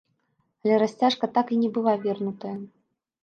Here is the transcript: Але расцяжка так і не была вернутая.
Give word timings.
Але 0.63 0.75
расцяжка 0.83 1.25
так 1.37 1.47
і 1.55 1.59
не 1.63 1.69
была 1.77 1.93
вернутая. 2.09 2.57